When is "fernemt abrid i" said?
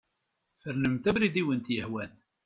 0.61-1.43